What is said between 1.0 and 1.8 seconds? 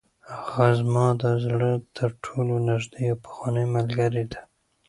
د زړه